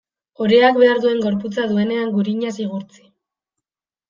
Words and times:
Oreak 0.45 0.79
behar 0.83 1.01
duen 1.03 1.19
gorputza 1.25 1.67
duenean, 1.73 2.09
gurinaz 2.17 2.55
igurtzi. 2.65 3.05